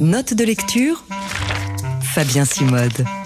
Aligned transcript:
Note 0.00 0.32
de 0.32 0.44
lecture 0.44 1.04
Fabien 2.02 2.46
Simode. 2.46 3.19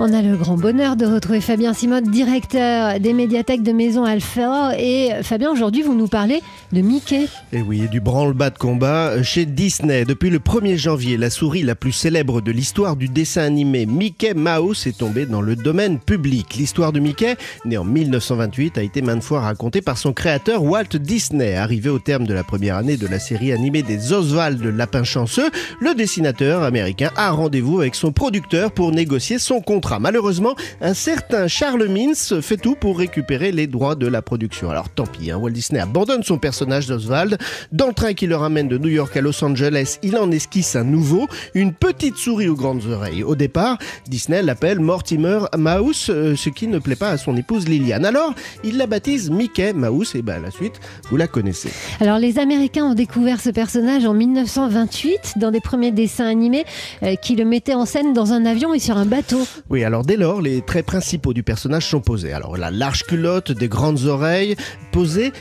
On 0.00 0.12
a 0.12 0.22
le 0.22 0.36
grand 0.36 0.56
bonheur 0.56 0.94
de 0.94 1.04
retrouver 1.04 1.40
Fabien 1.40 1.74
Simode, 1.74 2.08
directeur 2.08 3.00
des 3.00 3.12
médiathèques 3.12 3.64
de 3.64 3.72
Maison 3.72 4.04
Alpha. 4.04 4.78
Et 4.78 5.10
Fabien, 5.24 5.50
aujourd'hui, 5.50 5.82
vous 5.82 5.96
nous 5.96 6.06
parlez 6.06 6.40
de 6.70 6.82
Mickey. 6.82 7.26
Et 7.52 7.62
oui, 7.62 7.88
du 7.90 7.98
branle-bas 7.98 8.50
de 8.50 8.58
combat 8.58 9.20
chez 9.24 9.44
Disney. 9.44 10.04
Depuis 10.04 10.30
le 10.30 10.38
1er 10.38 10.76
janvier, 10.76 11.16
la 11.16 11.30
souris 11.30 11.64
la 11.64 11.74
plus 11.74 11.90
célèbre 11.90 12.40
de 12.40 12.52
l'histoire 12.52 12.94
du 12.94 13.08
dessin 13.08 13.42
animé 13.42 13.86
Mickey 13.86 14.34
Mouse 14.34 14.86
est 14.86 14.98
tombée 14.98 15.26
dans 15.26 15.40
le 15.40 15.56
domaine 15.56 15.98
public. 15.98 16.54
L'histoire 16.54 16.92
de 16.92 17.00
Mickey, 17.00 17.34
né 17.64 17.76
en 17.76 17.84
1928, 17.84 18.78
a 18.78 18.82
été 18.84 19.02
maintes 19.02 19.24
fois 19.24 19.40
racontée 19.40 19.82
par 19.82 19.98
son 19.98 20.12
créateur 20.12 20.62
Walt 20.62 20.94
Disney. 20.94 21.56
Arrivé 21.56 21.90
au 21.90 21.98
terme 21.98 22.24
de 22.24 22.34
la 22.34 22.44
première 22.44 22.76
année 22.76 22.98
de 22.98 23.08
la 23.08 23.18
série 23.18 23.50
animée 23.50 23.82
des 23.82 24.12
Oswald 24.12 24.62
Lapin 24.62 25.02
Chanceux, 25.02 25.50
le 25.80 25.96
dessinateur 25.96 26.62
américain 26.62 27.10
a 27.16 27.32
rendez-vous 27.32 27.80
avec 27.80 27.96
son 27.96 28.12
producteur 28.12 28.70
pour 28.70 28.92
négocier 28.92 29.40
son 29.40 29.60
contrat. 29.60 29.87
Malheureusement, 29.98 30.54
un 30.80 30.94
certain 30.94 31.48
Charles 31.48 31.88
Mintz 31.88 32.40
fait 32.40 32.58
tout 32.58 32.74
pour 32.74 32.98
récupérer 32.98 33.52
les 33.52 33.66
droits 33.66 33.94
de 33.94 34.06
la 34.06 34.20
production. 34.20 34.70
Alors 34.70 34.90
tant 34.90 35.06
pis, 35.06 35.30
hein, 35.30 35.38
Walt 35.38 35.50
Disney 35.50 35.80
abandonne 35.80 36.22
son 36.22 36.38
personnage 36.38 36.86
d'Oswald. 36.86 37.38
Dans 37.72 37.86
le 37.86 37.94
train 37.94 38.12
qui 38.12 38.26
le 38.26 38.36
ramène 38.36 38.68
de 38.68 38.76
New 38.76 38.88
York 38.88 39.16
à 39.16 39.20
Los 39.20 39.42
Angeles, 39.42 39.98
il 40.02 40.16
en 40.18 40.30
esquisse 40.30 40.76
un 40.76 40.84
nouveau, 40.84 41.26
une 41.54 41.72
petite 41.72 42.16
souris 42.16 42.48
aux 42.48 42.54
grandes 42.54 42.84
oreilles. 42.86 43.22
Au 43.22 43.34
départ, 43.34 43.78
Disney 44.06 44.42
l'appelle 44.42 44.80
Mortimer 44.80 45.40
Mouse, 45.56 46.08
euh, 46.10 46.36
ce 46.36 46.50
qui 46.50 46.66
ne 46.66 46.78
plaît 46.78 46.96
pas 46.96 47.10
à 47.10 47.16
son 47.16 47.36
épouse 47.36 47.68
Liliane. 47.68 48.04
Alors, 48.04 48.34
il 48.64 48.76
la 48.76 48.86
baptise 48.86 49.30
Mickey 49.30 49.72
Mouse, 49.72 50.14
et 50.14 50.22
ben 50.22 50.42
la 50.42 50.50
suite, 50.50 50.80
vous 51.10 51.16
la 51.16 51.26
connaissez. 51.26 51.70
Alors 52.00 52.18
les 52.18 52.38
Américains 52.38 52.84
ont 52.84 52.94
découvert 52.94 53.40
ce 53.40 53.50
personnage 53.50 54.04
en 54.04 54.14
1928 54.14 55.34
dans 55.36 55.50
des 55.50 55.60
premiers 55.60 55.92
dessins 55.92 56.26
animés 56.26 56.64
euh, 57.02 57.14
qui 57.16 57.36
le 57.36 57.44
mettaient 57.44 57.74
en 57.74 57.86
scène 57.86 58.12
dans 58.12 58.32
un 58.32 58.44
avion 58.44 58.74
et 58.74 58.78
sur 58.78 58.96
un 58.96 59.06
bateau. 59.06 59.40
Oui, 59.70 59.77
alors 59.84 60.04
dès 60.04 60.16
lors, 60.16 60.40
les 60.40 60.62
traits 60.62 60.86
principaux 60.86 61.32
du 61.32 61.42
personnage 61.42 61.86
sont 61.86 62.00
posés. 62.00 62.32
Alors 62.32 62.56
la 62.56 62.70
large 62.70 63.04
culotte, 63.04 63.52
des 63.52 63.68
grandes 63.68 64.04
oreilles, 64.04 64.56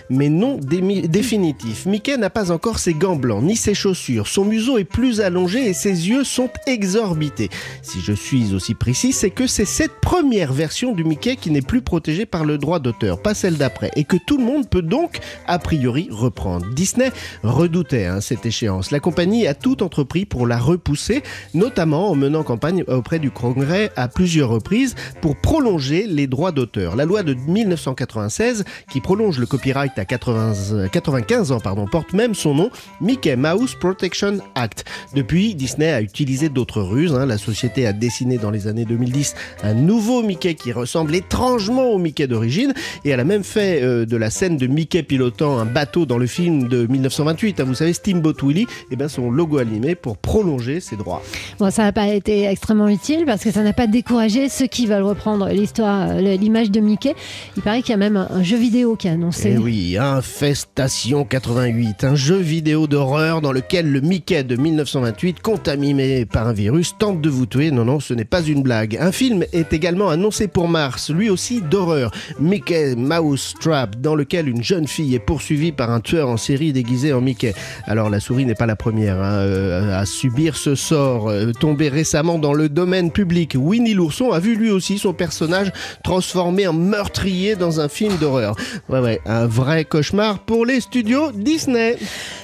mais 0.10 0.30
non 0.30 0.60
définitifs. 0.60 1.86
Mickey 1.86 2.18
n'a 2.18 2.30
pas 2.30 2.52
encore 2.52 2.80
ses 2.80 2.94
gants 2.94 3.16
blancs, 3.16 3.44
ni 3.44 3.56
ses 3.56 3.74
chaussures. 3.74 4.28
Son 4.28 4.46
museau 4.46 4.78
est 4.78 4.84
plus 4.84 5.22
allongé 5.22 5.70
et 5.70 5.74
ses 5.74 6.10
yeux 6.10 6.24
sont 6.24 6.50
exorbités. 6.66 7.50
Si 7.82 8.00
je 8.02 8.14
suis 8.14 8.54
aussi 8.54 8.74
précis, 8.74 9.14
c'est 9.14 9.30
que 9.30 9.48
c'est 9.48 9.66
cette 9.66 10.00
première 10.02 10.54
version 10.54 10.94
du 10.94 11.04
Mickey 11.04 11.36
qui 11.36 11.52
n'est 11.52 11.62
plus 11.62 11.82
protégée 11.82 12.26
par 12.26 12.46
le 12.46 12.58
droit 12.58 12.80
d'auteur, 12.80 13.22
pas 13.22 13.34
celle 13.34 13.58
d'après, 13.58 13.92
et 13.96 14.04
que 14.04 14.18
tout 14.26 14.38
le 14.38 14.44
monde 14.44 14.70
peut 14.70 14.82
donc, 14.82 15.20
a 15.48 15.60
priori, 15.60 16.08
reprendre. 16.12 16.66
Disney 16.74 17.12
redoutait 17.44 18.06
hein, 18.06 18.22
cette 18.22 18.46
échéance. 18.46 18.92
La 18.92 19.00
compagnie 19.00 19.48
a 19.48 19.54
tout 19.54 19.82
entrepris 19.84 20.26
pour 20.26 20.46
la 20.46 20.58
repousser, 20.58 21.24
notamment 21.54 22.12
en 22.12 22.16
menant 22.16 22.44
campagne 22.44 22.84
auprès 22.88 23.20
du 23.20 23.32
Congrès 23.32 23.92
à 23.96 24.08
plusieurs 24.08 24.50
reprises 24.50 24.96
pour 25.22 25.36
prolonger 25.36 26.06
les 26.08 26.28
droits 26.28 26.52
d'auteur. 26.52 26.96
La 26.96 27.06
loi 27.06 27.24
de 27.24 27.34
1996, 27.34 28.66
qui 28.92 29.02
prolonge 29.02 29.40
le 29.40 29.47
copyright 29.48 29.98
à 29.98 30.06
80, 30.06 30.88
95 30.92 31.52
ans, 31.52 31.60
pardon, 31.60 31.88
porte 31.88 32.14
même 32.14 32.36
son 32.36 32.54
nom, 32.54 32.70
Mickey 33.02 33.36
Mouse 33.36 33.76
Protection 33.76 34.40
Act. 34.56 34.86
Depuis, 35.16 35.56
Disney 35.56 35.92
a 35.92 36.02
utilisé 36.02 36.50
d'autres 36.50 36.82
ruses. 36.82 37.14
Hein. 37.14 37.26
La 37.26 37.38
société 37.38 37.88
a 37.88 37.94
dessiné 37.94 38.38
dans 38.38 38.52
les 38.52 38.68
années 38.68 38.86
2010 38.86 39.36
un 39.64 39.74
nouveau 39.74 40.22
Mickey 40.22 40.56
qui 40.56 40.72
ressemble 40.72 41.16
étrangement 41.16 41.92
au 41.92 41.98
Mickey 41.98 42.28
d'origine 42.28 42.74
et 43.06 43.10
elle 43.10 43.20
a 43.20 43.24
même 43.24 43.44
fait 43.44 43.82
euh, 43.82 44.06
de 44.06 44.18
la 44.18 44.30
scène 44.30 44.58
de 44.58 44.68
Mickey 44.68 45.04
pilotant 45.04 45.58
un 45.58 45.66
bateau 45.66 46.06
dans 46.06 46.18
le 46.18 46.28
film 46.28 46.68
de 46.68 46.86
1928, 46.88 47.60
hein. 47.60 47.64
vous 47.64 47.76
savez 47.76 47.94
Steamboat 47.94 48.36
Willie, 48.44 48.64
et 48.64 48.68
eh 48.92 48.96
bien 48.96 49.08
son 49.08 49.32
logo 49.32 49.58
animé 49.58 49.96
pour 49.96 50.18
prolonger 50.18 50.80
ses 50.80 50.96
droits. 50.96 51.22
Bon, 51.60 51.72
ça 51.72 51.84
n'a 51.84 51.92
pas 51.92 52.08
été 52.08 52.46
extrêmement 52.46 52.88
utile 52.88 53.24
parce 53.26 53.44
que 53.44 53.52
ça 53.52 53.64
n'a 53.64 53.74
pas 53.74 53.88
découvert 53.88 54.18
ceux 54.50 54.68
qui 54.68 54.88
veulent 54.88 55.04
reprendre 55.04 55.48
l'histoire, 55.50 56.10
euh, 56.10 56.36
l'image 56.38 56.72
de 56.72 56.80
Mickey. 56.80 57.16
Il 57.56 57.64
paraît 57.64 57.82
qu'il 57.82 57.92
y 57.92 57.94
a 57.94 57.98
même 57.98 58.18
un 58.18 58.44
jeu 58.44 58.58
vidéo 58.58 58.96
qui 58.96 59.08
est 59.08 59.12
annoncé. 59.12 59.27
Eh 59.46 59.58
oui, 59.58 59.98
Infestation 60.00 61.24
88, 61.24 62.04
un 62.04 62.16
jeu 62.16 62.38
vidéo 62.38 62.88
d'horreur 62.88 63.42
dans 63.42 63.52
lequel 63.52 63.92
le 63.92 64.02
Mickey 64.02 64.44
de 64.44 64.56
1928, 64.56 65.42
contaminé 65.42 66.26
par 66.26 66.48
un 66.48 66.54
virus, 66.54 66.98
tente 66.98 67.22
de 67.22 67.30
vous 67.30 67.46
tuer. 67.46 67.72
Non, 67.72 67.86
non, 67.86 68.00
ce 68.00 68.14
n'est 68.14 68.26
pas 68.26 68.42
une 68.42 68.64
blague. 68.64 68.98
Un 69.00 69.12
film 69.12 69.46
est 69.54 69.74
également 69.74 70.10
annoncé 70.10 70.48
pour 70.48 70.68
mars, 70.68 71.12
lui 71.12 71.30
aussi 71.30 71.62
d'horreur. 71.62 72.12
Mickey 72.40 72.96
Mouse 72.96 73.54
Trap, 73.60 73.98
dans 74.00 74.16
lequel 74.16 74.48
une 74.48 74.64
jeune 74.64 74.88
fille 74.88 75.16
est 75.16 75.20
poursuivie 75.20 75.72
par 75.72 75.92
un 75.92 76.00
tueur 76.00 76.30
en 76.30 76.38
série 76.38 76.74
déguisé 76.74 77.14
en 77.14 77.22
Mickey. 77.22 77.54
Alors 77.86 78.10
la 78.10 78.20
souris 78.20 78.46
n'est 78.46 78.56
pas 78.56 78.66
la 78.66 78.76
première 78.76 79.22
hein, 79.22 79.34
euh, 79.34 80.00
à 80.00 80.06
subir 80.06 80.56
ce 80.56 80.76
sort. 80.76 81.30
Euh, 81.30 81.52
tombé 81.52 81.90
récemment 81.90 82.40
dans 82.40 82.54
le 82.54 82.70
domaine 82.70 83.12
public, 83.12 83.56
Winnie 83.56 83.94
Lou 83.94 84.08
L'ourson 84.08 84.32
a 84.32 84.40
vu 84.40 84.56
lui 84.56 84.70
aussi 84.70 84.98
son 84.98 85.12
personnage 85.12 85.72
transformé 86.02 86.66
en 86.66 86.72
meurtrier 86.72 87.58
dans 87.58 87.82
un 87.82 87.90
film 87.90 88.16
d'horreur. 88.18 88.56
Ouais, 88.88 89.00
ouais, 89.00 89.17
un 89.26 89.48
vrai 89.48 89.86
cauchemar 89.86 90.40
pour 90.40 90.66
les 90.66 90.80
studios 90.80 91.32
Disney. 91.34 91.98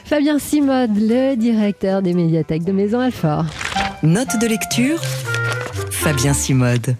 Fabien 0.05 0.39
Simode, 0.39 0.95
le 0.95 1.35
directeur 1.35 2.01
des 2.01 2.13
médiathèques 2.13 2.63
de 2.63 2.71
Maison 2.71 2.99
Alfort. 2.99 3.45
Note 4.03 4.39
de 4.41 4.47
lecture 4.47 4.99
Fabien 5.91 6.33
Simode. 6.33 6.95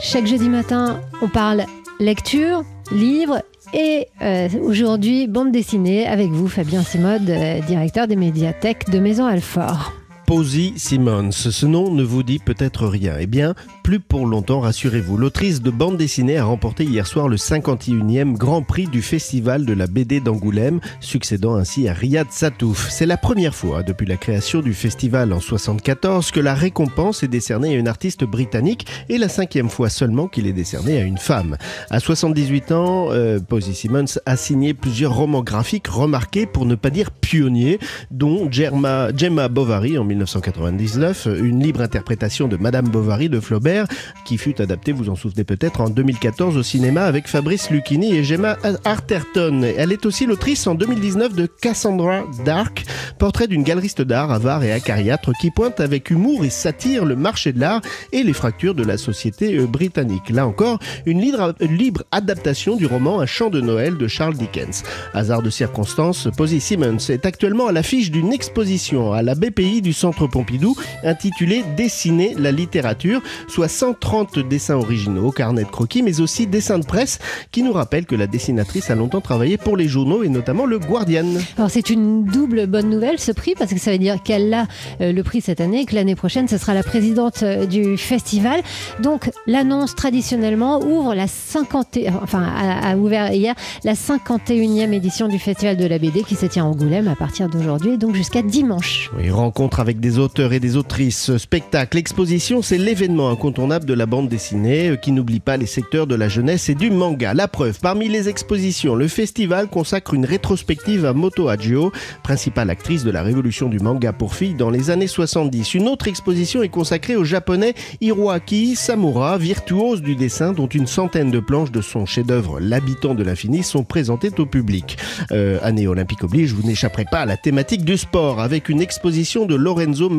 Chaque 0.00 0.26
jeudi 0.26 0.48
matin, 0.48 1.00
on 1.20 1.28
parle 1.28 1.64
lecture, 2.00 2.62
livre 2.92 3.42
et 3.74 4.06
euh, 4.22 4.48
aujourd'hui, 4.62 5.26
bande 5.26 5.52
dessinée 5.52 6.06
avec 6.06 6.28
vous, 6.28 6.48
Fabien 6.48 6.82
Simode, 6.82 7.28
euh, 7.28 7.60
directeur 7.60 8.06
des 8.06 8.16
médiathèques 8.16 8.88
de 8.90 8.98
Maison 8.98 9.26
Alfort. 9.26 9.92
Posy 10.28 10.74
Simmons. 10.76 11.32
Ce 11.32 11.64
nom 11.64 11.90
ne 11.90 12.02
vous 12.02 12.22
dit 12.22 12.38
peut-être 12.38 12.86
rien. 12.86 13.14
Eh 13.18 13.26
bien, 13.26 13.54
plus 13.82 13.98
pour 13.98 14.26
longtemps, 14.26 14.60
rassurez-vous. 14.60 15.16
L'autrice 15.16 15.62
de 15.62 15.70
bande 15.70 15.96
dessinée 15.96 16.36
a 16.36 16.44
remporté 16.44 16.84
hier 16.84 17.06
soir 17.06 17.28
le 17.28 17.36
51e 17.36 18.34
Grand 18.34 18.60
Prix 18.60 18.88
du 18.88 19.00
Festival 19.00 19.64
de 19.64 19.72
la 19.72 19.86
BD 19.86 20.20
d'Angoulême, 20.20 20.80
succédant 21.00 21.54
ainsi 21.54 21.88
à 21.88 21.94
Riyad 21.94 22.26
Satouf. 22.30 22.90
C'est 22.90 23.06
la 23.06 23.16
première 23.16 23.54
fois 23.54 23.82
depuis 23.82 24.04
la 24.04 24.18
création 24.18 24.60
du 24.60 24.74
festival 24.74 25.32
en 25.32 25.40
74 25.40 26.30
que 26.30 26.40
la 26.40 26.52
récompense 26.52 27.22
est 27.22 27.28
décernée 27.28 27.70
à 27.70 27.78
une 27.78 27.88
artiste 27.88 28.24
britannique 28.24 28.86
et 29.08 29.16
la 29.16 29.30
cinquième 29.30 29.70
fois 29.70 29.88
seulement 29.88 30.28
qu'il 30.28 30.46
est 30.46 30.52
décerné 30.52 30.98
à 30.98 31.04
une 31.04 31.16
femme. 31.16 31.56
À 31.88 32.00
78 32.00 32.72
ans, 32.72 33.08
euh, 33.12 33.40
Posy 33.40 33.74
Simmons 33.74 34.18
a 34.26 34.36
signé 34.36 34.74
plusieurs 34.74 35.14
romans 35.14 35.42
graphiques 35.42 35.88
remarqués 35.88 36.44
pour 36.44 36.66
ne 36.66 36.74
pas 36.74 36.90
dire 36.90 37.12
pionniers, 37.12 37.78
dont 38.10 38.50
Gemma, 38.52 39.48
Bovary 39.48 39.96
en 39.96 40.04
1999, 40.18 41.28
une 41.40 41.62
libre 41.62 41.80
interprétation 41.80 42.48
de 42.48 42.56
Madame 42.56 42.88
Bovary 42.88 43.28
de 43.28 43.38
Flaubert, 43.38 43.86
qui 44.24 44.36
fut 44.36 44.60
adaptée, 44.60 44.92
vous 44.92 45.08
en 45.10 45.14
souvenez 45.14 45.44
peut-être, 45.44 45.80
en 45.80 45.88
2014 45.88 46.56
au 46.56 46.62
cinéma 46.62 47.04
avec 47.04 47.28
Fabrice 47.28 47.70
Lucchini 47.70 48.16
et 48.16 48.24
Gemma 48.24 48.56
Arterton. 48.84 49.62
Elle 49.62 49.92
est 49.92 50.06
aussi 50.06 50.26
l'autrice 50.26 50.66
en 50.66 50.74
2019 50.74 51.34
de 51.34 51.46
Cassandra 51.46 52.24
Dark, 52.44 52.84
portrait 53.18 53.46
d'une 53.46 53.62
galeriste 53.62 54.02
d'art 54.02 54.32
avare 54.32 54.64
et 54.64 54.72
acariâtre 54.72 55.32
qui 55.40 55.50
pointe 55.50 55.80
avec 55.80 56.10
humour 56.10 56.44
et 56.44 56.50
satire 56.50 57.04
le 57.04 57.14
marché 57.14 57.52
de 57.52 57.60
l'art 57.60 57.80
et 58.12 58.22
les 58.24 58.32
fractures 58.32 58.74
de 58.74 58.84
la 58.84 58.98
société 58.98 59.56
euh, 59.56 59.66
britannique. 59.66 60.30
Là 60.30 60.46
encore, 60.46 60.78
une 61.06 61.20
libre, 61.20 62.02
adaptation 62.10 62.76
du 62.76 62.86
roman 62.86 63.20
Un 63.20 63.26
chant 63.26 63.50
de 63.50 63.60
Noël 63.60 63.96
de 63.96 64.08
Charles 64.08 64.36
Dickens. 64.36 64.82
Hasard 65.14 65.42
de 65.42 65.50
circonstance, 65.50 66.28
Posy 66.36 66.60
Simmons 66.60 67.08
est 67.08 67.24
actuellement 67.24 67.68
à 67.68 67.72
l'affiche 67.72 68.10
d'une 68.10 68.32
exposition 68.32 69.12
à 69.12 69.22
la 69.22 69.34
BPI 69.34 69.80
du 69.82 69.92
Centre 69.92 70.07
Centre 70.08 70.26
Pompidou 70.26 70.74
intitulé 71.04 71.62
Dessiner 71.76 72.34
la 72.38 72.50
littérature, 72.50 73.20
soit 73.46 73.68
130 73.68 74.38
dessins 74.38 74.76
originaux, 74.76 75.30
carnet 75.30 75.64
de 75.64 75.68
croquis, 75.68 76.02
mais 76.02 76.20
aussi 76.20 76.46
dessins 76.46 76.78
de 76.78 76.86
presse 76.86 77.18
qui 77.52 77.62
nous 77.62 77.72
rappellent 77.72 78.06
que 78.06 78.14
la 78.14 78.26
dessinatrice 78.26 78.90
a 78.90 78.94
longtemps 78.94 79.20
travaillé 79.20 79.58
pour 79.58 79.76
les 79.76 79.86
journaux 79.86 80.22
et 80.22 80.30
notamment 80.30 80.64
le 80.64 80.78
Guardian. 80.78 81.26
Alors 81.58 81.68
c'est 81.68 81.90
une 81.90 82.24
double 82.24 82.66
bonne 82.66 82.88
nouvelle 82.88 83.18
ce 83.18 83.32
prix 83.32 83.52
parce 83.58 83.74
que 83.74 83.78
ça 83.78 83.92
veut 83.92 83.98
dire 83.98 84.22
qu'elle 84.22 84.54
a 84.54 84.66
euh, 85.02 85.12
le 85.12 85.22
prix 85.22 85.42
cette 85.42 85.60
année 85.60 85.82
et 85.82 85.84
que 85.84 85.94
l'année 85.94 86.14
prochaine 86.14 86.48
ce 86.48 86.56
sera 86.56 86.72
la 86.72 86.82
présidente 86.82 87.42
euh, 87.42 87.66
du 87.66 87.98
festival. 87.98 88.62
Donc 89.02 89.30
l'annonce 89.46 89.94
traditionnellement 89.94 90.80
ouvre 90.82 91.14
la 91.14 91.26
50 91.26 91.98
enfin 92.22 92.42
a, 92.42 92.96
ouvert 92.96 93.30
hier 93.32 93.54
la 93.84 93.92
51e 93.92 94.92
édition 94.92 95.28
du 95.28 95.38
festival 95.38 95.76
de 95.76 95.86
la 95.86 95.98
BD 95.98 96.22
qui 96.22 96.34
se 96.34 96.46
tient 96.46 96.64
en 96.64 96.70
Angoulême 96.70 97.08
à 97.08 97.16
partir 97.16 97.50
d'aujourd'hui 97.50 97.98
donc 97.98 98.14
jusqu'à 98.14 98.40
dimanche. 98.40 99.10
Oui, 99.18 99.30
rencontre 99.30 99.80
avec 99.80 99.97
des 100.00 100.18
auteurs 100.18 100.52
et 100.52 100.60
des 100.60 100.76
autrices, 100.76 101.36
spectacles, 101.36 101.98
expositions, 101.98 102.62
c'est 102.62 102.78
l'événement 102.78 103.30
incontournable 103.30 103.84
de 103.84 103.94
la 103.94 104.06
bande 104.06 104.28
dessinée 104.28 104.90
euh, 104.90 104.96
qui 104.96 105.12
n'oublie 105.12 105.40
pas 105.40 105.56
les 105.56 105.66
secteurs 105.66 106.06
de 106.06 106.14
la 106.14 106.28
jeunesse 106.28 106.68
et 106.68 106.74
du 106.74 106.90
manga. 106.90 107.34
La 107.34 107.48
preuve, 107.48 107.78
parmi 107.80 108.08
les 108.08 108.28
expositions, 108.28 108.94
le 108.94 109.08
festival 109.08 109.68
consacre 109.68 110.14
une 110.14 110.24
rétrospective 110.24 111.04
à 111.04 111.12
Moto 111.12 111.48
Hagio, 111.48 111.92
principale 112.22 112.70
actrice 112.70 113.04
de 113.04 113.10
la 113.10 113.22
révolution 113.22 113.68
du 113.68 113.78
manga 113.78 114.12
pour 114.12 114.34
filles 114.34 114.54
dans 114.54 114.70
les 114.70 114.90
années 114.90 115.06
70. 115.06 115.74
Une 115.74 115.88
autre 115.88 116.08
exposition 116.08 116.62
est 116.62 116.68
consacrée 116.68 117.16
au 117.16 117.24
japonais 117.24 117.74
Hiroaki 118.00 118.76
Samura, 118.76 119.38
virtuose 119.38 120.02
du 120.02 120.16
dessin 120.16 120.52
dont 120.52 120.66
une 120.68 120.86
centaine 120.86 121.30
de 121.30 121.40
planches 121.40 121.72
de 121.72 121.80
son 121.80 122.06
chef-d'œuvre 122.06 122.60
L'habitant 122.60 123.14
de 123.14 123.22
l'infini 123.22 123.62
sont 123.62 123.84
présentées 123.84 124.30
au 124.38 124.46
public. 124.46 124.98
Euh, 125.32 125.58
année 125.62 125.86
olympique 125.86 126.24
oblige, 126.24 126.52
vous 126.52 126.66
n'échapperez 126.66 127.06
pas 127.10 127.20
à 127.20 127.26
la 127.26 127.36
thématique 127.36 127.84
du 127.84 127.96
sport 127.96 128.40
avec 128.40 128.68
une 128.68 128.80
exposition 128.80 129.46
de 129.46 129.54
Lorenzo 129.88 130.10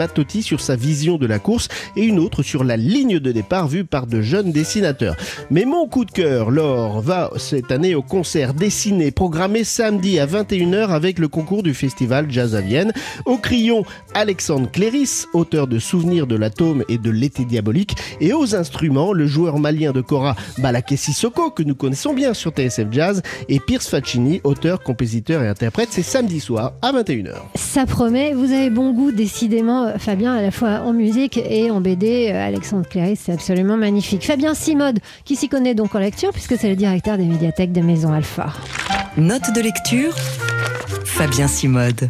sur 0.42 0.62
sa 0.62 0.75
vision 0.75 1.18
de 1.18 1.27
la 1.27 1.39
course 1.39 1.68
et 1.95 2.04
une 2.04 2.19
autre 2.19 2.44
sur 2.44 2.63
la 2.63 2.77
ligne 2.77 3.19
de 3.19 3.31
départ 3.31 3.68
vue 3.68 3.86
par 3.86 4.07
de 4.07 4.21
jeunes 4.21 4.51
dessinateurs. 4.51 5.16
Mais 5.51 5.66
mon 5.66 5.88
coup 5.88 6.06
de 6.06 6.12
cœur, 6.12 6.50
Laure, 6.50 7.01
va 7.01 7.30
cette 7.38 7.71
année 7.71 7.95
au 7.95 8.01
concert 8.01 8.54
dessiné 8.54 9.12
programmé 9.12 9.63
samedi 9.63 10.19
à 10.19 10.25
21h 10.25 10.89
avec 10.89 11.19
le 11.19 11.27
concours 11.27 11.63
du 11.63 11.74
festival 11.74 12.27
Jazz 12.30 12.56
à 12.56 12.62
Vienne. 12.62 12.94
Au 13.25 13.38
crayon, 13.38 13.83
Alexandre 14.13 14.69
Cléris, 14.71 15.25
auteur 15.33 15.68
de 15.68 15.77
Souvenirs 15.80 16.27
de 16.27 16.36
l'atome 16.36 16.83
et 16.89 16.98
de 16.98 17.12
l'été 17.12 17.45
diabolique. 17.45 17.95
Et 18.21 18.33
aux 18.33 18.56
instruments, 18.56 19.13
le 19.13 19.27
joueur 19.27 19.60
malien 19.60 19.92
de 19.92 20.01
Cora 20.01 20.36
Balaké 20.57 20.98
Sissoko, 20.98 21.51
que 21.51 21.63
nous 21.63 21.75
connaissons 21.75 22.13
bien 22.13 22.33
sur 22.33 22.51
TSF 22.51 22.88
Jazz, 22.92 23.21
et 23.48 23.60
Pierce 23.60 23.88
Faccini, 23.88 24.42
auteur, 24.44 24.81
compositeur 24.81 25.44
et 25.44 25.48
interprète. 25.48 25.89
C'est 25.92 26.04
samedi 26.04 26.39
soir 26.39 26.74
à 26.81 26.92
21h. 26.92 27.36
Ça 27.56 27.86
promet, 27.86 28.33
vous 28.33 28.51
avez 28.51 28.69
bon 28.69 28.94
goût 28.94 29.12
décidément, 29.50 29.88
euh, 29.88 29.98
Fabien, 29.98 30.36
à 30.36 30.42
la 30.42 30.51
fois 30.51 30.81
en 30.86 30.94
musique 30.94 31.38
et 31.38 31.72
en 31.72 31.81
BD. 31.81 32.31
Euh, 32.31 32.48
Alexandre 32.48 32.88
Cléris, 32.88 33.16
c'est 33.16 33.34
absolument 33.34 33.78
magnifique. 33.78 34.25
Fabien 34.25 34.54
Simode, 34.54 35.00
qui 35.25 35.36
s'y 35.36 35.50
connaît 35.50 35.74
donc 35.74 35.96
en 35.96 36.00
lecture, 36.00 36.30
puisque 36.31 36.56
c'est 36.56 36.69
le 36.69 36.75
directeur 36.75 37.18
des 37.18 37.25
médiathèques 37.25 37.72
de 37.72 37.81
Maison 37.81 38.13
Alpha. 38.13 38.54
Note 39.18 39.54
de 39.56 39.62
lecture, 39.62 40.13
Fabien 41.04 41.48
Simode. 41.48 42.10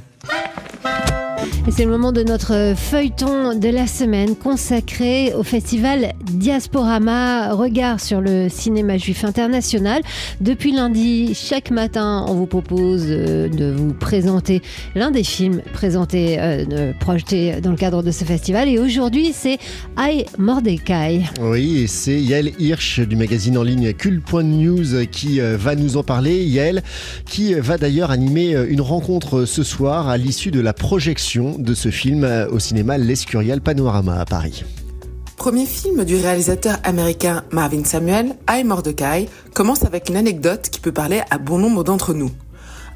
C'est 1.72 1.86
le 1.86 1.92
moment 1.92 2.12
de 2.12 2.24
notre 2.24 2.74
feuilleton 2.76 3.58
de 3.58 3.70
la 3.70 3.86
semaine 3.86 4.36
consacré 4.36 5.34
au 5.36 5.44
festival 5.44 6.14
Diasporama, 6.26 7.54
regard 7.54 8.00
sur 8.00 8.22
le 8.22 8.50
cinéma 8.50 8.98
juif 8.98 9.24
international. 9.24 10.02
Depuis 10.42 10.72
lundi, 10.72 11.34
chaque 11.36 11.70
matin, 11.70 12.26
on 12.28 12.34
vous 12.34 12.48
propose 12.48 13.06
euh, 13.08 13.50
de 13.50 13.72
vous 13.72 13.94
présenter 13.94 14.62
l'un 14.96 15.12
des 15.12 15.24
films 15.24 15.62
présentés, 15.74 16.38
euh, 16.40 16.92
projetés 17.00 17.62
dans 17.62 17.72
le 17.72 17.78
cadre 17.78 18.02
de 18.02 18.12
ce 18.12 18.26
festival. 18.26 18.68
Et 18.68 18.80
aujourd'hui, 18.80 19.32
c'est 19.34 19.60
I 19.98 20.26
Mordecai. 20.40 21.22
Oui, 21.40 21.84
et 21.84 21.88
c'est 21.88 22.20
Yael 22.20 22.52
Hirsch 22.58 23.00
du 23.00 23.16
magazine 23.16 23.58
en 23.58 23.64
ligne 23.64 23.94
Cul.news 23.94 25.06
qui 25.12 25.40
euh, 25.40 25.56
va 25.56 25.76
nous 25.76 25.98
en 25.98 26.04
parler. 26.04 26.44
Yael 26.44 26.82
qui 27.26 27.54
va 27.54 27.78
d'ailleurs 27.78 28.10
animer 28.10 28.56
une 28.70 28.82
rencontre 28.82 29.46
ce 29.46 29.64
soir 29.64 30.10
à 30.10 30.18
l'issue 30.18 30.52
de 30.52 30.60
la 30.60 30.74
projection 30.74 31.59
de 31.60 31.74
ce 31.74 31.92
film 31.92 32.48
au 32.52 32.60
cinéma 32.60 32.98
L'Escurial 32.98 33.62
Panorama 33.62 34.20
à 34.20 34.26
Paris. 34.26 34.64
Premier 35.36 35.66
film 35.66 36.04
du 36.06 36.16
réalisateur 36.16 36.78
américain 36.84 37.44
Marvin 37.52 37.84
Samuel, 37.84 38.36
I 38.50 38.64
Mordecai, 38.64 39.30
commence 39.54 39.84
avec 39.84 40.10
une 40.10 40.18
anecdote 40.18 40.70
qui 40.70 40.80
peut 40.80 40.92
parler 40.92 41.22
à 41.30 41.38
bon 41.38 41.58
nombre 41.58 41.84
d'entre 41.84 42.14
nous. 42.14 42.32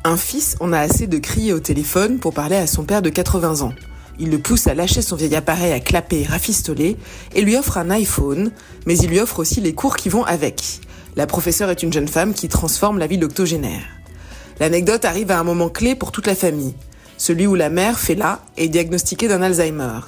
Un 0.04 0.18
fils 0.18 0.56
en 0.60 0.74
a 0.74 0.80
assez 0.80 1.08
de 1.08 1.18
crier 1.18 1.54
au 1.54 1.60
téléphone 1.60 2.20
pour 2.20 2.34
parler 2.34 2.56
à 2.56 2.68
son 2.68 2.84
père 2.84 3.02
de 3.02 3.10
80 3.10 3.62
ans. 3.62 3.74
Il 4.20 4.30
le 4.30 4.40
pousse 4.40 4.68
à 4.68 4.74
lâcher 4.74 5.02
son 5.02 5.16
vieil 5.16 5.36
appareil 5.36 5.74
à 5.74 5.80
clapper 5.80 6.22
et 6.22 6.26
rafistoler 6.26 6.98
et 7.36 7.42
lui 7.42 7.58
offre 7.58 7.78
un 7.78 7.90
iPhone, 7.90 8.52
mais 8.86 8.98
il 8.98 9.10
lui 9.10 9.20
offre 9.20 9.40
aussi 9.40 9.62
les 9.62 9.74
cours 9.74 9.96
qui 9.96 10.10
vont 10.10 10.24
avec. 10.24 10.82
La 11.16 11.28
professeure 11.28 11.70
est 11.70 11.84
une 11.84 11.94
jeune 11.94 12.08
femme 12.08 12.34
qui 12.34 12.48
transforme 12.48 13.00
la 13.00 13.08
vie 13.08 13.18
d'octogénaire. 13.18 13.84
L'anecdote 14.60 15.06
arrive 15.06 15.32
à 15.32 15.40
un 15.40 15.44
moment 15.44 15.70
clé 15.70 15.96
pour 15.96 16.12
toute 16.12 16.28
la 16.28 16.36
famille 16.36 16.76
celui 17.24 17.48
où 17.48 17.56
la 17.56 17.70
mère, 17.70 17.98
là, 18.18 18.42
est 18.58 18.68
diagnostiquée 18.68 19.30
d'un 19.30 19.42
Alzheimer. 19.42 20.02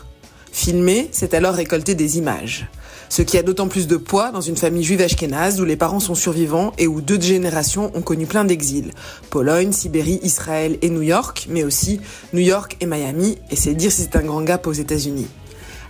Filmer, 0.52 1.08
c'est 1.14 1.34
alors 1.34 1.54
récolter 1.54 1.96
des 1.96 2.18
images. 2.18 2.68
Ce 3.08 3.22
qui 3.22 3.38
a 3.38 3.42
d'autant 3.42 3.70
plus 3.70 3.88
de 3.88 3.96
poids 3.96 4.32
dans 4.32 4.42
une 4.42 4.58
famille 4.58 4.84
juive 4.84 5.00
ashkénaze 5.00 5.62
où 5.62 5.64
les 5.64 5.78
parents 5.78 6.02
sont 6.02 6.14
survivants 6.14 6.74
et 6.78 6.88
où 6.88 7.00
deux 7.00 7.22
générations 7.22 7.90
ont 7.96 8.02
connu 8.02 8.26
plein 8.26 8.44
d'exils. 8.44 8.92
Pologne, 9.30 9.72
Sibérie, 9.72 10.20
Israël 10.24 10.78
et 10.82 10.90
New 10.90 11.04
York, 11.04 11.48
mais 11.50 11.64
aussi 11.64 12.02
New 12.34 12.42
York 12.42 12.76
et 12.82 12.86
Miami, 12.86 13.38
et 13.50 13.56
c'est 13.56 13.76
dire 13.76 13.94
si 13.94 14.02
c'est 14.02 14.18
un 14.18 14.24
grand 14.24 14.42
gap 14.42 14.68
aux 14.68 14.74
États-Unis. 14.74 15.28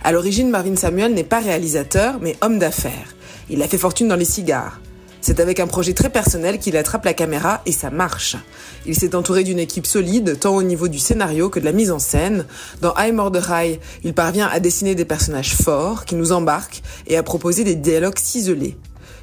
À 0.04 0.12
l'origine, 0.12 0.48
Marvin 0.48 0.76
Samuel 0.76 1.12
n'est 1.12 1.24
pas 1.24 1.40
réalisateur, 1.40 2.20
mais 2.20 2.36
homme 2.40 2.60
d'affaires. 2.60 3.16
Il 3.50 3.60
a 3.62 3.66
fait 3.66 3.78
fortune 3.78 4.06
dans 4.06 4.14
les 4.14 4.24
cigares. 4.24 4.78
C'est 5.26 5.40
avec 5.40 5.58
un 5.58 5.66
projet 5.66 5.92
très 5.92 6.08
personnel 6.08 6.60
qu'il 6.60 6.76
attrape 6.76 7.04
la 7.04 7.12
caméra 7.12 7.60
et 7.66 7.72
ça 7.72 7.90
marche. 7.90 8.36
Il 8.86 8.94
s'est 8.94 9.16
entouré 9.16 9.42
d'une 9.42 9.58
équipe 9.58 9.84
solide, 9.84 10.38
tant 10.38 10.54
au 10.54 10.62
niveau 10.62 10.86
du 10.86 11.00
scénario 11.00 11.50
que 11.50 11.58
de 11.58 11.64
la 11.64 11.72
mise 11.72 11.90
en 11.90 11.98
scène. 11.98 12.46
Dans 12.80 12.94
I 12.96 13.10
Mordecai, 13.10 13.80
il 14.04 14.14
parvient 14.14 14.46
à 14.46 14.60
dessiner 14.60 14.94
des 14.94 15.04
personnages 15.04 15.56
forts 15.56 16.04
qui 16.04 16.14
nous 16.14 16.30
embarquent 16.30 16.80
et 17.08 17.16
à 17.16 17.24
proposer 17.24 17.64
des 17.64 17.74
dialogues 17.74 18.20
ciselés. 18.20 18.76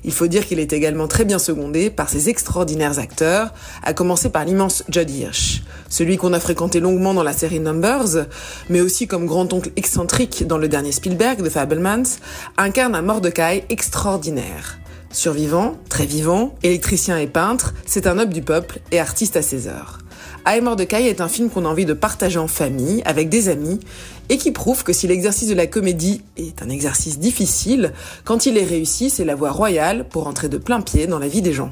Il 0.03 0.11
faut 0.11 0.27
dire 0.27 0.45
qu'il 0.45 0.59
est 0.59 0.73
également 0.73 1.07
très 1.07 1.23
bien 1.23 1.39
secondé 1.39 1.89
par 1.89 2.09
ses 2.09 2.27
extraordinaires 2.27 3.00
acteurs, 3.00 3.53
à 3.81 3.94
commencer 3.94 4.27
par 4.27 4.44
l'immense 4.44 4.83
Judd 4.89 5.09
Hirsch, 5.09 5.63
celui 5.88 6.17
qu'on 6.17 6.33
a 6.33 6.41
fréquenté 6.41 6.81
longuement 6.81 7.13
dans 7.13 7.23
la 7.23 7.31
série 7.31 7.61
Numbers, 7.61 8.25
mais 8.69 8.81
aussi 8.81 9.07
comme 9.07 9.25
grand-oncle 9.25 9.71
excentrique 9.77 10.45
dans 10.47 10.57
le 10.57 10.67
dernier 10.67 10.91
Spielberg 10.91 11.41
de 11.41 11.50
Fablemans, 11.50 12.19
incarne 12.57 12.94
un 12.94 13.01
Mordecai 13.01 13.63
extraordinaire. 13.69 14.82
Survivant, 15.13 15.77
très 15.89 16.07
vivant, 16.07 16.56
électricien 16.63 17.19
et 17.19 17.27
peintre, 17.27 17.75
c'est 17.86 18.07
un 18.07 18.18
homme 18.18 18.33
du 18.33 18.42
peuple 18.42 18.80
et 18.92 19.00
artiste 19.00 19.38
à 19.38 19.44
ses 19.44 19.68
heures. 19.68 20.00
I 20.48 20.60
Mordecai 20.60 21.07
est 21.07 21.21
un 21.21 21.27
film 21.27 21.51
qu'on 21.51 21.65
a 21.65 21.69
envie 21.69 21.86
de 21.86 21.94
partager 21.94 22.39
en 22.39 22.48
famille, 22.48 23.04
avec 23.06 23.30
des 23.30 23.48
amis, 23.48 23.80
et 24.29 24.37
qui 24.37 24.51
prouve 24.51 24.83
que 24.83 24.93
si 24.93 25.07
l'exercice 25.07 25.49
de 25.49 25.53
la 25.53 25.67
comédie 25.67 26.21
est 26.37 26.61
un 26.61 26.69
exercice 26.69 27.19
difficile, 27.19 27.91
quand 28.23 28.45
il 28.45 28.57
est 28.57 28.63
réussi, 28.63 29.09
c'est 29.09 29.25
la 29.25 29.35
voie 29.35 29.51
royale 29.51 30.05
pour 30.09 30.27
entrer 30.27 30.49
de 30.49 30.57
plein 30.57 30.81
pied 30.81 31.07
dans 31.07 31.19
la 31.19 31.27
vie 31.27 31.41
des 31.41 31.53
gens. 31.53 31.71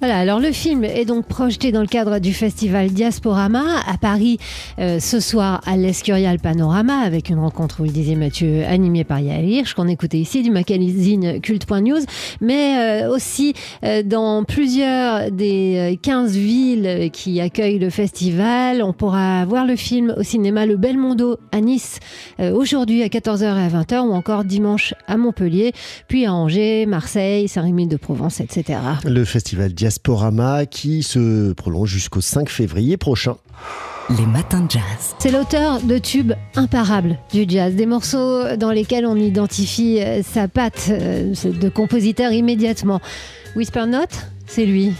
Voilà, 0.00 0.18
alors 0.18 0.40
le 0.40 0.52
film 0.52 0.84
est 0.84 1.04
donc 1.04 1.26
projeté 1.26 1.72
dans 1.72 1.82
le 1.82 1.86
cadre 1.86 2.18
du 2.18 2.32
festival 2.32 2.90
Diasporama 2.90 3.80
à 3.86 3.98
Paris 3.98 4.38
euh, 4.78 4.98
ce 4.98 5.20
soir 5.20 5.60
à 5.66 5.76
l'Escurial 5.76 6.38
Panorama 6.38 7.00
avec 7.00 7.28
une 7.28 7.38
rencontre, 7.38 7.76
vous 7.78 7.84
le 7.84 7.90
disiez 7.90 8.16
Mathieu, 8.16 8.64
animée 8.64 9.04
par 9.04 9.20
Yael 9.20 9.48
Hirsch, 9.48 9.74
qu'on 9.74 9.88
écoutait 9.88 10.18
ici 10.18 10.42
du 10.42 10.50
magazine 10.50 11.40
Culte.news, 11.40 12.00
mais 12.40 13.02
euh, 13.04 13.14
aussi 13.14 13.54
euh, 13.84 14.02
dans 14.02 14.44
plusieurs 14.44 15.30
des 15.30 15.98
15 16.02 16.32
villes 16.32 17.10
qui 17.12 17.40
accueillent 17.40 17.78
le 17.78 17.90
festival. 17.90 18.82
On 18.82 18.92
pourra 18.92 19.44
voir 19.44 19.66
le 19.66 19.76
film 19.76 20.14
au 20.16 20.22
cinéma 20.22 20.66
Le 20.66 20.76
Belmondo 20.76 21.36
à 21.52 21.60
Nice 21.60 21.89
euh, 22.38 22.52
aujourd'hui 22.52 23.02
à 23.02 23.08
14h 23.08 23.42
et 23.42 23.46
à 23.46 23.68
20h 23.68 24.00
ou 24.00 24.12
encore 24.12 24.44
dimanche 24.44 24.94
à 25.06 25.16
Montpellier, 25.16 25.72
puis 26.08 26.26
à 26.26 26.32
Angers, 26.32 26.86
Marseille, 26.86 27.48
Saint-Rémy-de-Provence, 27.48 28.40
etc. 28.40 28.78
Le 29.04 29.24
festival 29.24 29.72
Diasporama 29.72 30.66
qui 30.66 31.02
se 31.02 31.52
prolonge 31.52 31.90
jusqu'au 31.90 32.20
5 32.20 32.48
février 32.48 32.96
prochain. 32.96 33.36
Les 34.18 34.26
matins 34.26 34.62
de 34.62 34.70
jazz. 34.70 35.14
C'est 35.20 35.30
l'auteur 35.30 35.80
de 35.82 35.96
tubes 35.98 36.32
imparables 36.56 37.16
du 37.32 37.44
jazz, 37.46 37.76
des 37.76 37.86
morceaux 37.86 38.56
dans 38.56 38.72
lesquels 38.72 39.06
on 39.06 39.14
identifie 39.14 40.00
euh, 40.00 40.22
sa 40.24 40.48
patte 40.48 40.88
euh, 40.90 41.32
de 41.44 41.68
compositeur 41.68 42.32
immédiatement. 42.32 43.00
Whisper 43.54 43.86
Note, 43.86 44.26
c'est 44.46 44.66
lui. 44.66 44.92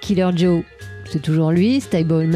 Killer 0.00 0.30
Joe, 0.34 0.64
c'est 1.10 1.22
toujours 1.22 1.52
lui. 1.52 1.80
Stable 1.80 2.26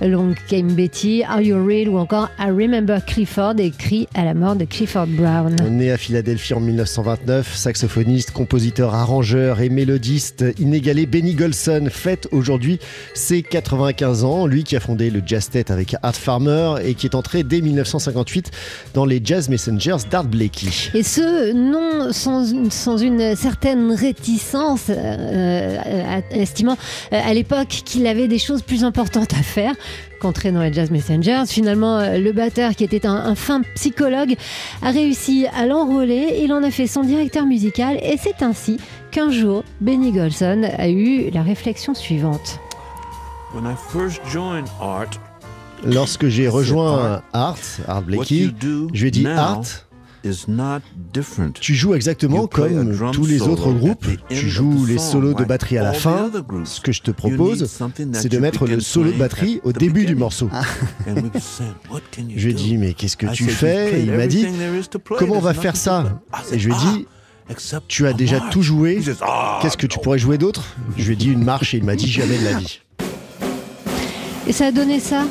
Long 0.00 0.34
Came 0.48 0.74
Betty, 0.74 1.22
Are 1.24 1.40
You 1.40 1.64
Real 1.64 1.88
ou 1.88 1.98
encore 1.98 2.28
I 2.38 2.50
Remember 2.50 2.98
Clifford, 3.04 3.54
écrit 3.58 4.08
à 4.14 4.24
la 4.24 4.34
mort 4.34 4.54
de 4.54 4.64
Clifford 4.64 5.06
Brown. 5.06 5.56
Né 5.70 5.90
à 5.90 5.96
Philadelphie 5.96 6.54
en 6.54 6.60
1929, 6.60 7.56
saxophoniste, 7.56 8.30
compositeur, 8.30 8.94
arrangeur 8.94 9.60
et 9.60 9.68
mélodiste 9.68 10.44
inégalé, 10.58 11.06
Benny 11.06 11.34
Golson 11.34 11.88
fête 11.90 12.28
aujourd'hui 12.30 12.78
ses 13.14 13.42
95 13.42 14.24
ans. 14.24 14.46
Lui 14.46 14.64
qui 14.64 14.76
a 14.76 14.80
fondé 14.80 15.10
le 15.10 15.22
Jazz 15.24 15.44
State 15.44 15.70
avec 15.70 15.96
Art 16.02 16.14
Farmer 16.14 16.74
et 16.84 16.94
qui 16.94 17.06
est 17.06 17.14
entré 17.14 17.42
dès 17.42 17.60
1958 17.60 18.50
dans 18.92 19.04
les 19.04 19.20
Jazz 19.24 19.48
Messengers 19.48 19.96
d'Art 20.10 20.24
Blakey. 20.24 20.68
Et 20.94 21.02
ce, 21.02 21.52
non 21.52 22.12
sans, 22.12 22.70
sans 22.70 22.98
une 22.98 23.34
certaine 23.34 23.92
réticence, 23.92 24.90
euh, 24.90 25.78
euh 25.86 26.20
estimant 26.30 26.76
euh, 27.12 27.20
à 27.24 27.32
l'époque 27.34 27.68
qu'il 27.68 28.06
avait 28.06 28.28
des 28.28 28.38
choses 28.38 28.62
plus 28.62 28.84
importantes 28.84 29.32
à 29.32 29.42
faire 29.42 29.74
qu'entrer 30.20 30.52
dans 30.52 30.62
les 30.62 30.72
Jazz 30.72 30.90
Messengers. 30.90 31.44
Finalement, 31.46 31.98
euh, 31.98 32.18
le 32.18 32.32
batteur, 32.32 32.74
qui 32.74 32.84
était 32.84 33.06
un, 33.06 33.34
fin 33.34 33.62
psychologue, 33.74 34.34
a 34.82 34.90
réussi 34.90 35.46
à 35.54 35.66
l'enrôler. 35.66 36.40
Il 36.42 36.52
en 36.52 36.62
a 36.62 36.70
fait 36.70 36.86
son 36.86 37.02
directeur 37.02 37.46
musical 37.46 37.98
et 38.02 38.16
c'est 38.16 38.42
ainsi 38.42 38.78
qu'un 39.10 39.30
jour, 39.30 39.64
Benny 39.80 40.12
Golson 40.12 40.62
a 40.76 40.88
eu 40.88 41.30
la 41.30 41.42
réflexion 41.42 41.94
suivante. 41.94 42.58
When 43.54 43.64
I 43.64 43.74
first 43.92 44.20
joined 44.30 44.68
art, 44.80 45.10
Lorsque 45.84 46.26
j'ai 46.28 46.48
rejoint 46.48 47.22
Art. 47.32 47.58
Art, 47.86 48.02
Blakey, 48.02 48.50
je 48.92 49.00
lui 49.00 49.08
ai 49.08 49.10
dit 49.10 49.24
now 49.24 49.30
Art. 49.30 49.85
Tu 51.60 51.74
joues 51.74 51.94
exactement 51.94 52.46
comme 52.46 53.10
tous 53.12 53.26
les 53.26 53.42
autres 53.42 53.72
groupes. 53.72 54.06
Tu 54.28 54.48
joues 54.48 54.84
the 54.84 54.88
les 54.88 54.98
solos 54.98 55.34
de 55.34 55.44
batterie 55.44 55.78
à 55.78 55.82
la 55.82 55.92
fin. 55.92 56.30
Ce 56.64 56.80
que 56.80 56.92
je 56.92 57.02
te 57.02 57.10
propose, 57.10 57.66
c'est 58.12 58.28
de 58.28 58.38
mettre 58.38 58.66
le 58.66 58.80
solo 58.80 59.10
de 59.12 59.16
batterie 59.18 59.60
at 59.62 59.66
au 59.68 59.72
the 59.72 59.78
début 59.78 60.06
du 60.06 60.14
morceau. 60.14 60.48
And 61.08 61.14
we 61.14 61.30
could 61.30 61.42
say, 61.42 61.64
"What 61.90 62.00
can 62.14 62.22
you 62.28 62.34
Je 62.36 62.46
lui 62.46 62.50
ai 62.50 62.54
do?" 62.54 62.62
dit, 62.62 62.76
mais 62.78 62.92
qu'est-ce 62.94 63.16
que 63.16 63.26
tu 63.26 63.44
said, 63.44 63.50
"You 63.50 63.56
fais? 63.56 64.00
Et 64.00 64.02
il 64.04 64.12
m'a 64.12 64.26
dit, 64.26 64.46
comment 65.18 65.36
on 65.36 65.40
va 65.40 65.54
faire 65.54 65.76
ça? 65.76 66.20
Et 66.52 66.58
je 66.58 66.68
lui 66.68 66.74
ai 66.74 66.78
said, 66.78 66.94
dit, 66.94 67.06
"Ah, 67.08 67.52
except 67.52 67.84
tu 67.88 68.06
as 68.06 68.12
déjà 68.12 68.38
march." 68.38 68.52
tout 68.52 68.62
joué. 68.62 69.00
"Ah, 69.22 69.58
Qu'est-ce 69.62 69.76
que 69.76 69.86
tu 69.86 69.98
no." 69.98 70.02
pourrais 70.02 70.18
jouer 70.18 70.38
d'autre? 70.38 70.64
Je 70.96 71.04
lui 71.06 71.12
ai 71.12 71.16
dit 71.16 71.30
une 71.30 71.44
marche 71.44 71.74
et 71.74 71.78
il 71.78 71.84
m'a 71.84 71.96
dit 71.96 72.10
jamais 72.10 72.38
de 72.38 72.44
la 72.44 72.58
vie. 72.58 72.80
Et 74.48 74.52
ça 74.52 74.66
a 74.66 74.72
donné 74.72 75.00
ça? 75.00 75.24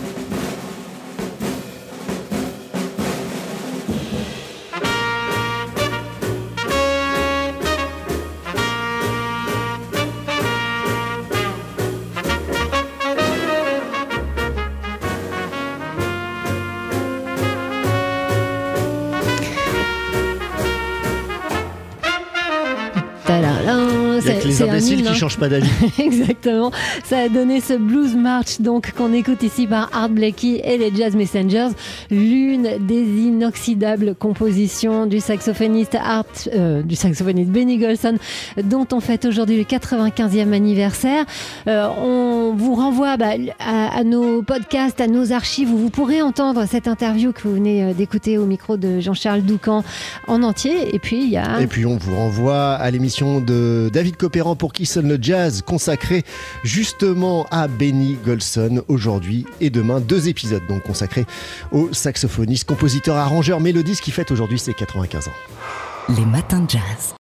Hymne, 24.79 25.01
qui 25.03 25.07
hein. 25.09 25.13
changent 25.13 25.37
pas 25.37 25.49
d'avis. 25.49 25.69
Exactement. 25.99 26.71
Ça 27.03 27.19
a 27.19 27.29
donné 27.29 27.61
ce 27.61 27.73
blues 27.73 28.15
march 28.15 28.61
donc 28.61 28.91
qu'on 28.93 29.13
écoute 29.13 29.43
ici 29.43 29.67
par 29.67 29.89
Art 29.93 30.09
Blakey 30.09 30.61
et 30.63 30.77
les 30.77 30.95
Jazz 30.95 31.15
Messengers, 31.15 31.69
l'une 32.09 32.69
des 32.79 33.03
inoxydables 33.03 34.15
compositions 34.15 35.05
du 35.05 35.19
saxophoniste 35.19 35.95
Art, 35.95 36.25
euh, 36.53 36.81
du 36.81 36.95
saxophoniste 36.95 37.49
Benny 37.49 37.77
Golson, 37.77 38.17
dont 38.63 38.87
on 38.91 38.99
fête 38.99 39.25
aujourd'hui 39.25 39.57
le 39.57 39.63
95e 39.63 40.53
anniversaire. 40.53 41.25
Euh, 41.67 41.87
on 42.01 42.53
vous 42.55 42.75
renvoie 42.75 43.17
bah, 43.17 43.33
à, 43.59 43.97
à 43.97 44.03
nos 44.03 44.41
podcasts, 44.41 45.01
à 45.01 45.07
nos 45.07 45.31
archives 45.31 45.71
où 45.71 45.77
vous 45.77 45.89
pourrez 45.89 46.21
entendre 46.21 46.65
cette 46.65 46.87
interview 46.87 47.31
que 47.31 47.41
vous 47.43 47.53
venez 47.53 47.83
euh, 47.83 47.93
d'écouter 47.93 48.37
au 48.37 48.45
micro 48.45 48.77
de 48.77 48.99
Jean-Charles 48.99 49.41
Doucan 49.41 49.83
en 50.27 50.43
entier. 50.43 50.95
Et 50.95 50.99
puis 50.99 51.23
il 51.23 51.29
y 51.29 51.37
a 51.37 51.59
Et 51.61 51.67
puis 51.67 51.85
on 51.85 51.97
vous 51.97 52.15
renvoie 52.15 52.73
à 52.73 52.91
l'émission 52.91 53.41
de 53.41 53.89
David 53.91 54.17
Copéran 54.17 54.55
pour 54.65 54.73
qui 54.73 54.87
sonne 54.87 55.07
le 55.07 55.19
jazz, 55.21 55.61
consacrée 55.61 56.23
justement 56.63 57.45
à 57.51 57.67
Benny 57.67 58.17
Golson 58.25 58.83
aujourd'hui 58.87 59.45
et 59.61 59.69
demain. 59.69 59.99
Deux 59.99 60.27
épisodes 60.27 60.63
donc 60.67 60.81
consacrés 60.81 61.27
au 61.71 61.93
saxophoniste, 61.93 62.63
compositeur, 62.63 63.15
arrangeur, 63.15 63.59
mélodiste 63.59 64.01
qui 64.01 64.09
fête 64.09 64.31
aujourd'hui 64.31 64.57
ses 64.57 64.73
95 64.73 65.27
ans. 65.27 65.31
Les 66.17 66.25
matins 66.25 66.61
de 66.61 66.69
jazz. 66.71 67.13